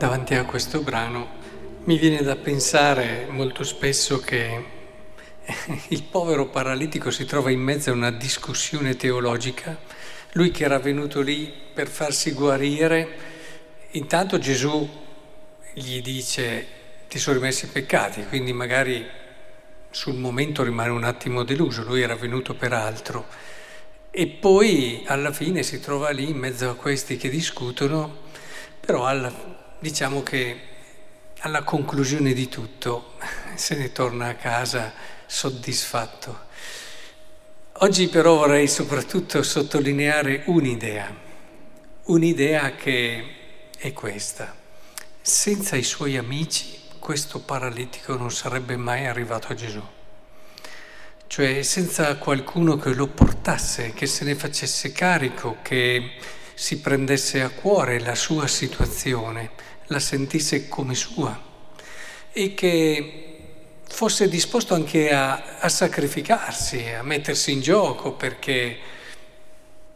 davanti 0.00 0.34
a 0.34 0.46
questo 0.46 0.80
brano 0.80 1.28
mi 1.84 1.98
viene 1.98 2.22
da 2.22 2.34
pensare 2.34 3.26
molto 3.28 3.64
spesso 3.64 4.18
che 4.18 4.64
il 5.88 6.04
povero 6.04 6.46
paralitico 6.46 7.10
si 7.10 7.26
trova 7.26 7.50
in 7.50 7.60
mezzo 7.60 7.90
a 7.90 7.92
una 7.92 8.10
discussione 8.10 8.96
teologica, 8.96 9.78
lui 10.32 10.50
che 10.52 10.64
era 10.64 10.78
venuto 10.78 11.20
lì 11.20 11.52
per 11.74 11.88
farsi 11.88 12.32
guarire, 12.32 13.08
intanto 13.90 14.38
Gesù 14.38 14.88
gli 15.74 16.00
dice 16.00 16.66
ti 17.06 17.18
sono 17.18 17.36
rimessi 17.36 17.66
i 17.66 17.68
peccati, 17.68 18.24
quindi 18.24 18.54
magari 18.54 19.06
sul 19.90 20.14
momento 20.14 20.62
rimane 20.62 20.92
un 20.92 21.04
attimo 21.04 21.44
deluso, 21.44 21.82
lui 21.82 22.00
era 22.00 22.14
venuto 22.14 22.54
per 22.54 22.72
altro. 22.72 23.26
E 24.10 24.26
poi 24.28 25.02
alla 25.04 25.30
fine 25.30 25.62
si 25.62 25.78
trova 25.78 26.08
lì 26.08 26.30
in 26.30 26.38
mezzo 26.38 26.70
a 26.70 26.74
questi 26.74 27.18
che 27.18 27.28
discutono, 27.28 28.28
però 28.80 29.04
alla, 29.04 29.58
diciamo 29.80 30.22
che 30.22 30.60
alla 31.40 31.62
conclusione 31.62 32.34
di 32.34 32.48
tutto 32.48 33.14
se 33.54 33.76
ne 33.76 33.92
torna 33.92 34.28
a 34.28 34.34
casa 34.34 34.92
soddisfatto. 35.26 36.48
Oggi 37.82 38.08
però 38.08 38.36
vorrei 38.36 38.68
soprattutto 38.68 39.42
sottolineare 39.42 40.42
un'idea, 40.46 41.14
un'idea 42.04 42.74
che 42.74 43.36
è 43.78 43.92
questa. 43.94 44.54
Senza 45.22 45.76
i 45.76 45.82
suoi 45.82 46.18
amici 46.18 46.78
questo 46.98 47.40
paralitico 47.40 48.16
non 48.16 48.30
sarebbe 48.30 48.76
mai 48.76 49.06
arrivato 49.06 49.48
a 49.48 49.54
Gesù. 49.54 49.82
Cioè 51.26 51.62
senza 51.62 52.16
qualcuno 52.16 52.76
che 52.76 52.92
lo 52.92 53.06
portasse, 53.06 53.94
che 53.94 54.06
se 54.06 54.24
ne 54.24 54.34
facesse 54.34 54.92
carico, 54.92 55.56
che 55.62 56.16
si 56.60 56.78
prendesse 56.80 57.40
a 57.40 57.48
cuore 57.48 57.98
la 58.00 58.14
sua 58.14 58.46
situazione 58.46 59.52
la 59.86 59.98
sentisse 59.98 60.68
come 60.68 60.94
sua 60.94 61.48
e 62.32 62.52
che 62.52 63.38
fosse 63.88 64.28
disposto 64.28 64.74
anche 64.74 65.10
a, 65.10 65.56
a 65.58 65.68
sacrificarsi, 65.70 66.86
a 66.86 67.02
mettersi 67.02 67.50
in 67.52 67.62
gioco 67.62 68.12
perché 68.12 68.76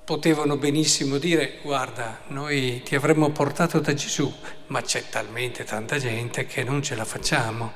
potevano 0.07 0.57
benissimo 0.57 1.19
dire 1.19 1.59
guarda, 1.61 2.23
noi 2.29 2.81
ti 2.83 2.95
avremmo 2.95 3.29
portato 3.29 3.79
da 3.79 3.93
Gesù, 3.93 4.33
ma 4.69 4.81
c'è 4.81 5.05
talmente 5.11 5.65
tanta 5.65 5.99
gente 5.99 6.47
che 6.47 6.65
non 6.65 6.83
ce 6.83 6.95
la 6.95 7.05
facciamo. 7.05 7.75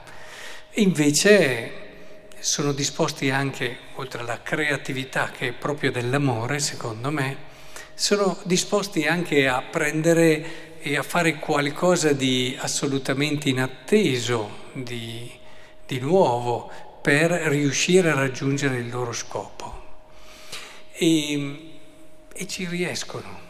E 0.70 0.80
invece 0.80 1.72
sono 2.38 2.72
disposti 2.72 3.28
anche, 3.28 3.76
oltre 3.96 4.22
alla 4.22 4.40
creatività 4.42 5.30
che 5.30 5.48
è 5.48 5.52
proprio 5.52 5.92
dell'amore, 5.92 6.58
secondo 6.58 7.10
me, 7.10 7.48
sono 7.98 8.38
disposti 8.44 9.08
anche 9.08 9.48
a 9.48 9.60
prendere 9.60 10.78
e 10.78 10.96
a 10.96 11.02
fare 11.02 11.40
qualcosa 11.40 12.12
di 12.12 12.56
assolutamente 12.56 13.48
inatteso, 13.48 14.70
di, 14.72 15.28
di 15.84 15.98
nuovo, 15.98 16.70
per 17.02 17.32
riuscire 17.32 18.10
a 18.10 18.14
raggiungere 18.14 18.76
il 18.76 18.88
loro 18.88 19.12
scopo. 19.12 19.82
E, 20.92 21.70
e 22.32 22.46
ci 22.46 22.68
riescono. 22.68 23.40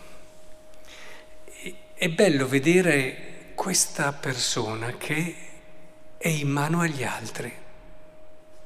E, 1.45 1.75
è 1.93 2.09
bello 2.09 2.49
vedere 2.49 3.51
questa 3.55 4.13
persona 4.15 4.97
che 4.97 5.37
è 6.17 6.29
in 6.29 6.49
mano 6.49 6.81
agli 6.81 7.05
altri. 7.05 7.53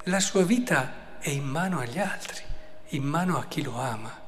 La 0.04 0.20
sua 0.20 0.44
vita 0.44 1.18
è 1.18 1.30
in 1.30 1.44
mano 1.44 1.80
agli 1.80 1.98
altri, 1.98 2.40
in 2.90 3.02
mano 3.02 3.36
a 3.36 3.46
chi 3.46 3.62
lo 3.62 3.80
ama. 3.80 4.20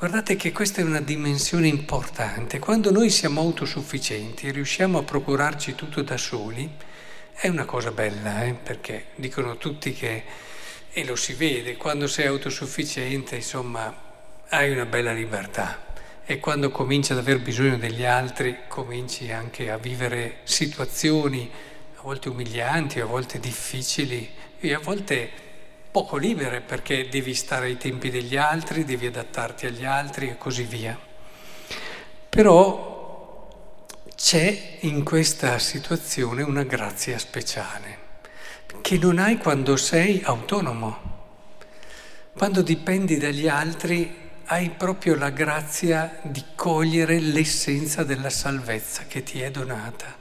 Guardate 0.00 0.34
che 0.34 0.50
questa 0.50 0.80
è 0.80 0.84
una 0.84 1.02
dimensione 1.02 1.68
importante. 1.68 2.58
Quando 2.58 2.90
noi 2.90 3.10
siamo 3.10 3.42
autosufficienti 3.42 4.46
e 4.46 4.50
riusciamo 4.50 4.96
a 4.96 5.02
procurarci 5.02 5.74
tutto 5.74 6.00
da 6.00 6.16
soli, 6.16 6.66
è 7.34 7.48
una 7.48 7.66
cosa 7.66 7.90
bella, 7.90 8.44
eh? 8.44 8.54
perché 8.54 9.08
dicono 9.16 9.58
tutti 9.58 9.92
che, 9.92 10.24
e 10.90 11.04
lo 11.04 11.16
si 11.16 11.34
vede, 11.34 11.76
quando 11.76 12.06
sei 12.06 12.28
autosufficiente, 12.28 13.34
insomma, 13.36 13.94
hai 14.48 14.70
una 14.70 14.86
bella 14.86 15.12
libertà. 15.12 15.92
E 16.24 16.40
quando 16.40 16.70
cominci 16.70 17.12
ad 17.12 17.18
aver 17.18 17.40
bisogno 17.40 17.76
degli 17.76 18.06
altri, 18.06 18.60
cominci 18.68 19.30
anche 19.30 19.70
a 19.70 19.76
vivere 19.76 20.38
situazioni 20.44 21.50
a 21.96 22.00
volte 22.00 22.30
umilianti, 22.30 23.00
a 23.00 23.04
volte 23.04 23.38
difficili 23.38 24.30
e 24.60 24.72
a 24.72 24.78
volte 24.78 25.49
poco 25.90 26.16
libere 26.16 26.60
perché 26.60 27.08
devi 27.08 27.34
stare 27.34 27.66
ai 27.66 27.76
tempi 27.76 28.10
degli 28.10 28.36
altri, 28.36 28.84
devi 28.84 29.06
adattarti 29.06 29.66
agli 29.66 29.84
altri 29.84 30.28
e 30.28 30.38
così 30.38 30.62
via. 30.62 30.98
Però 32.28 33.48
c'è 34.14 34.76
in 34.80 35.02
questa 35.02 35.58
situazione 35.58 36.42
una 36.42 36.62
grazia 36.62 37.18
speciale 37.18 38.08
che 38.80 38.98
non 38.98 39.18
hai 39.18 39.36
quando 39.38 39.76
sei 39.76 40.22
autonomo. 40.22 41.08
Quando 42.34 42.62
dipendi 42.62 43.18
dagli 43.18 43.48
altri 43.48 44.28
hai 44.46 44.70
proprio 44.70 45.16
la 45.16 45.30
grazia 45.30 46.20
di 46.22 46.44
cogliere 46.54 47.18
l'essenza 47.18 48.04
della 48.04 48.30
salvezza 48.30 49.04
che 49.08 49.24
ti 49.24 49.40
è 49.40 49.50
donata. 49.50 50.18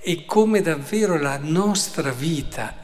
E 0.00 0.24
come 0.24 0.60
davvero 0.60 1.16
la 1.16 1.38
nostra 1.38 2.10
vita 2.10 2.83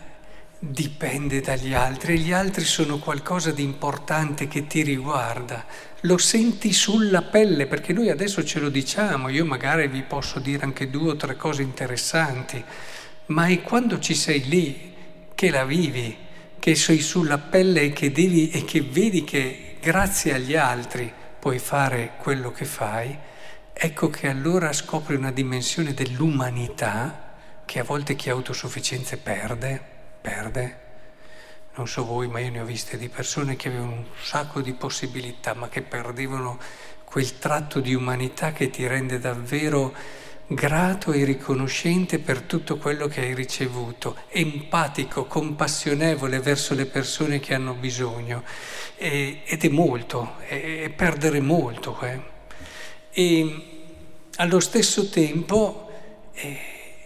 dipende 0.62 1.40
dagli 1.40 1.72
altri. 1.72 2.14
E 2.14 2.18
gli 2.18 2.32
altri 2.32 2.64
sono 2.64 2.98
qualcosa 2.98 3.50
di 3.50 3.62
importante 3.62 4.46
che 4.46 4.66
ti 4.66 4.82
riguarda. 4.82 5.64
Lo 6.02 6.18
senti 6.18 6.72
sulla 6.72 7.22
pelle 7.22 7.66
perché 7.66 7.92
noi 7.92 8.10
adesso 8.10 8.44
ce 8.44 8.60
lo 8.60 8.68
diciamo, 8.68 9.28
io 9.28 9.44
magari 9.44 9.88
vi 9.88 10.02
posso 10.02 10.38
dire 10.38 10.62
anche 10.62 10.90
due 10.90 11.10
o 11.12 11.16
tre 11.16 11.36
cose 11.36 11.62
interessanti, 11.62 12.62
ma 13.26 13.46
è 13.46 13.62
quando 13.62 13.98
ci 13.98 14.14
sei 14.14 14.46
lì 14.48 14.94
che 15.34 15.50
la 15.50 15.64
vivi, 15.64 16.16
che 16.58 16.74
sei 16.74 17.00
sulla 17.00 17.38
pelle 17.38 17.82
e 17.82 17.92
che, 17.92 18.12
devi, 18.12 18.50
e 18.50 18.64
che 18.64 18.82
vedi 18.82 19.24
che 19.24 19.76
grazie 19.80 20.34
agli 20.34 20.56
altri 20.56 21.10
puoi 21.38 21.58
fare 21.58 22.12
quello 22.18 22.52
che 22.52 22.66
fai, 22.66 23.16
ecco 23.72 24.10
che 24.10 24.28
allora 24.28 24.72
scopri 24.72 25.16
una 25.16 25.32
dimensione 25.32 25.94
dell'umanità 25.94 27.28
che 27.64 27.78
a 27.78 27.84
volte 27.84 28.16
chi 28.16 28.28
ha 28.28 28.32
autosufficienza 28.32 29.16
perde 29.16 29.98
perde. 30.20 30.88
Non 31.74 31.86
so 31.86 32.04
voi, 32.04 32.28
ma 32.28 32.40
io 32.40 32.50
ne 32.50 32.60
ho 32.60 32.64
viste 32.64 32.98
di 32.98 33.08
persone 33.08 33.56
che 33.56 33.68
avevano 33.68 33.92
un 33.92 34.04
sacco 34.20 34.60
di 34.60 34.72
possibilità, 34.72 35.54
ma 35.54 35.68
che 35.68 35.82
perdevano 35.82 36.58
quel 37.04 37.38
tratto 37.38 37.80
di 37.80 37.94
umanità 37.94 38.52
che 38.52 38.70
ti 38.70 38.86
rende 38.86 39.18
davvero 39.18 39.94
grato 40.46 41.12
e 41.12 41.24
riconoscente 41.24 42.18
per 42.18 42.42
tutto 42.42 42.76
quello 42.76 43.06
che 43.06 43.20
hai 43.20 43.34
ricevuto, 43.34 44.16
empatico, 44.28 45.26
compassionevole 45.26 46.40
verso 46.40 46.74
le 46.74 46.86
persone 46.86 47.38
che 47.38 47.54
hanno 47.54 47.74
bisogno. 47.74 48.42
E, 48.96 49.42
ed 49.44 49.64
è 49.64 49.68
molto, 49.68 50.36
è, 50.46 50.82
è 50.82 50.90
perdere 50.90 51.40
molto. 51.40 51.98
Eh. 52.00 52.20
E 53.12 53.62
allo 54.36 54.60
stesso 54.60 55.08
tempo 55.08 55.88
eh, 56.32 56.58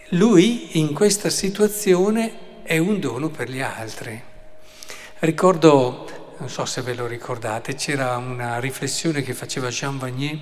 lui 0.09 0.79
in 0.79 0.93
questa 0.93 1.29
situazione 1.29 2.44
è 2.65 2.79
un 2.79 2.99
dono 2.99 3.29
per 3.29 3.47
gli 3.47 3.61
altri. 3.61 4.19
Ricordo, 5.19 6.33
non 6.39 6.49
so 6.49 6.65
se 6.65 6.81
ve 6.81 6.95
lo 6.95 7.05
ricordate, 7.05 7.75
c'era 7.75 8.17
una 8.17 8.59
riflessione 8.59 9.21
che 9.21 9.35
faceva 9.35 9.69
Jean 9.69 9.99
Vanier, 9.99 10.39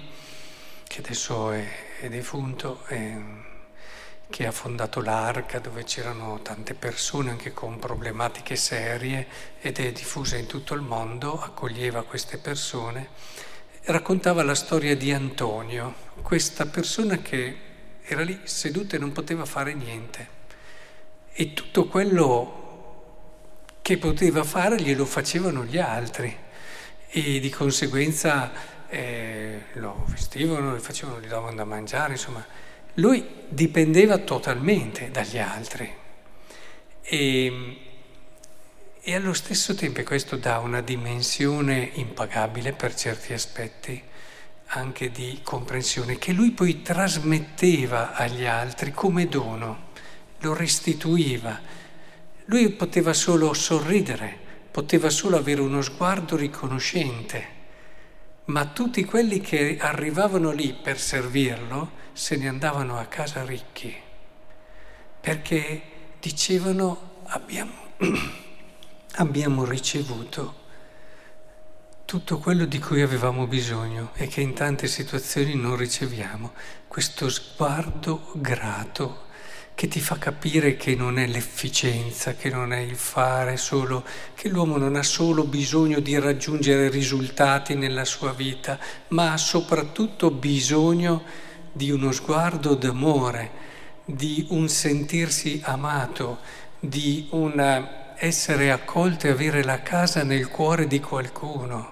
che 0.88 1.00
adesso 1.00 1.52
è, 1.52 1.68
è 2.00 2.08
defunto, 2.08 2.86
è, 2.86 3.14
che 4.30 4.48
ha 4.48 4.54
fondato 4.54 5.02
l'Arca, 5.02 5.60
dove 5.60 5.84
c'erano 5.84 6.40
tante 6.42 6.76
persone 6.76 7.32
anche 7.32 7.52
con 7.52 7.78
problematiche 7.78 8.56
serie 8.56 9.28
ed 9.60 9.80
è 9.80 9.92
diffusa 9.92 10.38
in 10.38 10.46
tutto 10.46 10.76
il 10.76 10.82
mondo, 10.82 11.42
accoglieva 11.42 12.04
queste 12.04 12.38
persone. 12.38 13.10
Raccontava 13.82 14.44
la 14.44 14.56
storia 14.56 14.96
di 14.96 15.12
Antonio, 15.12 15.94
questa 16.22 16.68
persona 16.68 17.18
che 17.18 17.58
era 18.02 18.22
lì 18.22 18.40
seduta 18.46 18.96
e 18.96 19.00
non 19.00 19.12
poteva 19.12 19.44
fare 19.44 19.74
niente 19.74 20.42
e 21.34 21.54
tutto 21.54 21.88
quello 21.88 22.62
che 23.82 23.98
poteva 23.98 24.44
fare 24.44 24.80
glielo 24.80 25.06
facevano 25.06 25.66
gli 25.66 25.78
altri. 25.78 26.36
E 27.10 27.40
di 27.40 27.50
conseguenza 27.50 28.52
eh, 28.88 29.64
lo 29.74 30.06
vestivano, 30.08 30.76
gli 30.76 30.80
facevano, 30.80 31.20
gli 31.20 31.28
davano 31.28 31.56
da 31.56 31.66
mangiare, 31.66 32.14
insomma, 32.14 32.46
lui 32.96 33.26
dipendeva 33.50 34.20
totalmente 34.20 35.10
dagli 35.12 35.38
altri. 35.38 35.92
E, 37.02 37.78
e 39.02 39.16
allo 39.16 39.34
stesso 39.34 39.76
tempo, 39.76 40.02
questo 40.04 40.38
dà 40.38 40.60
una 40.60 40.82
dimensione 40.82 41.90
impagabile 41.94 42.72
per 42.74 42.96
certi 42.96 43.34
aspetti, 43.34 44.02
anche 44.68 45.12
di 45.12 45.40
comprensione, 45.44 46.18
che 46.18 46.32
lui 46.32 46.52
poi 46.52 46.82
trasmetteva 46.82 48.14
agli 48.14 48.46
altri 48.46 48.92
come 48.92 49.28
dono 49.28 49.92
lo 50.44 50.54
restituiva. 50.54 51.60
Lui 52.46 52.70
poteva 52.72 53.14
solo 53.14 53.54
sorridere, 53.54 54.38
poteva 54.70 55.10
solo 55.10 55.38
avere 55.38 55.62
uno 55.62 55.82
sguardo 55.82 56.36
riconoscente, 56.36 57.62
ma 58.46 58.66
tutti 58.66 59.06
quelli 59.06 59.40
che 59.40 59.78
arrivavano 59.80 60.52
lì 60.52 60.74
per 60.74 61.00
servirlo 61.00 62.02
se 62.12 62.36
ne 62.36 62.50
andavano 62.50 63.00
a 63.00 63.06
casa 63.06 63.46
ricchi, 63.46 63.96
perché 65.22 65.82
dicevano 66.20 67.22
abbiamo, 67.28 67.72
abbiamo 69.16 69.64
ricevuto 69.64 70.62
tutto 72.06 72.38
quello 72.38 72.66
di 72.66 72.80
cui 72.80 73.02
avevamo 73.02 73.48
bisogno 73.48 74.12
e 74.16 74.28
che 74.28 74.42
in 74.42 74.54
tante 74.54 74.88
situazioni 74.88 75.56
non 75.56 75.78
riceviamo, 75.78 76.52
questo 76.88 77.30
sguardo 77.30 78.32
grato 78.36 79.32
che 79.76 79.88
ti 79.88 80.00
fa 80.00 80.18
capire 80.18 80.76
che 80.76 80.96
non 80.96 81.18
è 81.18 81.26
l'efficienza, 81.26 82.36
che 82.36 82.50
non 82.50 82.74
è 82.74 82.80
il 82.80 82.96
fare 82.96 83.58
solo, 83.58 84.04
che 84.36 84.48
l'uomo 84.50 84.78
non 84.78 84.96
ha 84.96 85.04
solo 85.04 85.46
bisogno 85.46 86.00
di 86.00 86.18
raggiungere 86.20 86.90
risultati 86.90 87.76
nella 87.76 88.06
sua 88.06 88.34
vita, 88.34 88.78
ma 89.10 89.34
ha 89.34 89.38
soprattutto 89.38 90.30
bisogno 90.32 91.24
di 91.72 91.90
uno 91.90 92.12
sguardo 92.12 92.76
d'amore, 92.76 93.52
di 94.06 94.46
un 94.50 94.70
sentirsi 94.70 95.60
amato, 95.64 96.40
di 96.80 97.28
un 97.32 98.02
essere 98.18 98.72
accolto 98.72 99.28
e 99.28 99.32
avere 99.32 99.64
la 99.64 99.82
casa 99.82 100.24
nel 100.24 100.50
cuore 100.50 100.88
di 100.88 101.00
qualcuno. 101.00 101.92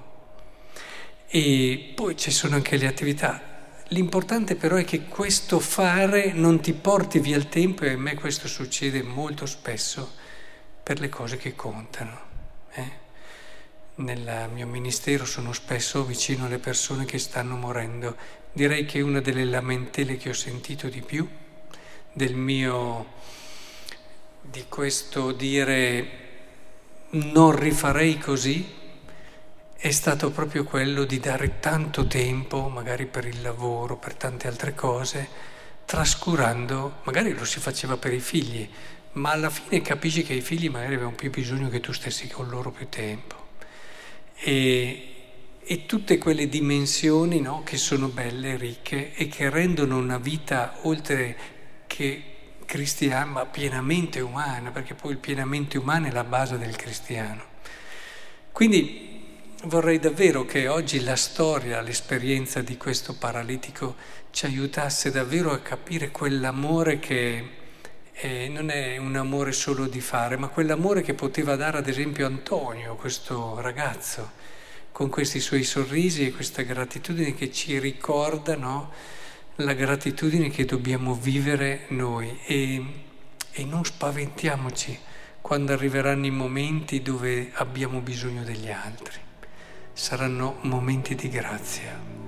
E 1.27 1.93
poi 1.95 2.15
ci 2.15 2.29
sono 2.29 2.55
anche 2.55 2.77
le 2.77 2.87
attività 2.87 3.50
L'importante 3.91 4.55
però 4.55 4.77
è 4.77 4.85
che 4.85 5.03
questo 5.03 5.59
fare 5.59 6.31
non 6.31 6.61
ti 6.61 6.71
porti 6.71 7.19
via 7.19 7.35
il 7.35 7.49
tempo 7.49 7.83
e 7.83 7.91
a 7.91 7.97
me 7.97 8.15
questo 8.15 8.47
succede 8.47 9.03
molto 9.03 9.45
spesso 9.45 10.13
per 10.81 11.01
le 11.01 11.09
cose 11.09 11.35
che 11.35 11.55
contano. 11.55 12.19
Eh? 12.71 12.91
Nel 13.95 14.49
mio 14.53 14.65
ministero 14.65 15.25
sono 15.25 15.51
spesso 15.51 16.05
vicino 16.05 16.45
alle 16.45 16.57
persone 16.57 17.03
che 17.03 17.17
stanno 17.17 17.57
morendo. 17.57 18.15
Direi 18.53 18.85
che 18.85 19.01
una 19.01 19.19
delle 19.19 19.43
lamentele 19.43 20.15
che 20.15 20.29
ho 20.29 20.33
sentito 20.33 20.87
di 20.87 21.01
più 21.01 21.27
del 22.13 22.33
mio, 22.33 23.05
di 24.39 24.67
questo 24.69 25.33
dire 25.33 26.19
non 27.09 27.53
rifarei 27.59 28.17
così, 28.17 28.79
è 29.81 29.89
stato 29.89 30.29
proprio 30.29 30.63
quello 30.63 31.05
di 31.05 31.19
dare 31.19 31.59
tanto 31.59 32.05
tempo, 32.05 32.69
magari 32.69 33.07
per 33.07 33.25
il 33.25 33.41
lavoro, 33.41 33.97
per 33.97 34.13
tante 34.13 34.47
altre 34.47 34.75
cose, 34.75 35.27
trascurando, 35.85 36.99
magari 37.01 37.33
lo 37.33 37.43
si 37.45 37.59
faceva 37.59 37.97
per 37.97 38.13
i 38.13 38.19
figli, 38.19 38.69
ma 39.13 39.31
alla 39.31 39.49
fine 39.49 39.81
capisci 39.81 40.21
che 40.21 40.33
i 40.33 40.41
figli 40.41 40.69
magari 40.69 40.93
avevano 40.93 41.15
più 41.15 41.31
bisogno 41.31 41.67
che 41.69 41.79
tu 41.79 41.93
stessi 41.93 42.27
con 42.27 42.47
loro 42.47 42.69
più 42.69 42.89
tempo. 42.89 43.47
E, 44.35 45.15
e 45.59 45.85
tutte 45.87 46.19
quelle 46.19 46.47
dimensioni 46.47 47.41
no, 47.41 47.63
che 47.63 47.77
sono 47.77 48.07
belle, 48.07 48.57
ricche 48.57 49.15
e 49.15 49.27
che 49.29 49.49
rendono 49.49 49.97
una 49.97 50.19
vita 50.19 50.77
oltre 50.83 51.35
che 51.87 52.23
cristiana, 52.65 53.25
ma 53.25 53.45
pienamente 53.47 54.19
umana, 54.19 54.69
perché 54.69 54.93
poi 54.93 55.13
il 55.13 55.17
pienamente 55.17 55.79
umano 55.79 56.05
è 56.05 56.11
la 56.11 56.23
base 56.23 56.59
del 56.59 56.75
cristiano. 56.75 57.45
Quindi 58.51 59.09
Vorrei 59.65 59.99
davvero 59.99 60.43
che 60.43 60.67
oggi 60.67 61.03
la 61.03 61.15
storia, 61.15 61.81
l'esperienza 61.81 62.63
di 62.63 62.77
questo 62.77 63.13
paralitico 63.13 63.95
ci 64.31 64.47
aiutasse 64.47 65.11
davvero 65.11 65.51
a 65.51 65.59
capire 65.59 66.09
quell'amore 66.09 66.97
che 66.97 67.49
eh, 68.11 68.49
non 68.49 68.71
è 68.71 68.97
un 68.97 69.15
amore 69.15 69.51
solo 69.51 69.85
di 69.85 70.01
fare, 70.01 70.35
ma 70.35 70.47
quell'amore 70.47 71.03
che 71.03 71.13
poteva 71.13 71.55
dare 71.55 71.77
ad 71.77 71.87
esempio 71.87 72.25
Antonio, 72.25 72.95
questo 72.95 73.61
ragazzo, 73.61 74.31
con 74.91 75.09
questi 75.09 75.39
suoi 75.39 75.63
sorrisi 75.63 76.25
e 76.25 76.31
questa 76.31 76.63
gratitudine 76.63 77.35
che 77.35 77.51
ci 77.51 77.77
ricorda 77.77 78.55
no? 78.55 78.91
la 79.57 79.73
gratitudine 79.73 80.49
che 80.49 80.65
dobbiamo 80.65 81.13
vivere 81.13 81.85
noi 81.89 82.35
e, 82.47 82.83
e 83.51 83.63
non 83.65 83.85
spaventiamoci 83.85 84.97
quando 85.39 85.71
arriveranno 85.71 86.25
i 86.25 86.31
momenti 86.31 87.03
dove 87.03 87.51
abbiamo 87.53 87.99
bisogno 87.99 88.43
degli 88.43 88.71
altri 88.71 89.29
saranno 89.93 90.57
momenti 90.61 91.15
di 91.15 91.29
grazia. 91.29 92.20